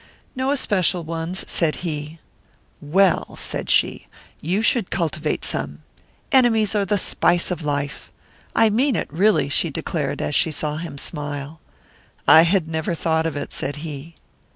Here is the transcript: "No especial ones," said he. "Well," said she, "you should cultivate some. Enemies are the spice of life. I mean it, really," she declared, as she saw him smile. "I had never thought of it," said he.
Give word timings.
"No 0.35 0.49
especial 0.49 1.03
ones," 1.03 1.45
said 1.47 1.75
he. 1.85 2.17
"Well," 2.81 3.35
said 3.35 3.69
she, 3.69 4.07
"you 4.41 4.63
should 4.63 4.89
cultivate 4.89 5.45
some. 5.45 5.83
Enemies 6.31 6.73
are 6.73 6.85
the 6.85 6.97
spice 6.97 7.51
of 7.51 7.61
life. 7.61 8.11
I 8.55 8.71
mean 8.71 8.95
it, 8.95 9.13
really," 9.13 9.47
she 9.47 9.69
declared, 9.69 10.19
as 10.19 10.33
she 10.33 10.49
saw 10.49 10.77
him 10.77 10.97
smile. 10.97 11.59
"I 12.27 12.41
had 12.41 12.67
never 12.67 12.95
thought 12.95 13.27
of 13.27 13.35
it," 13.35 13.53
said 13.53 13.75
he. 13.85 14.15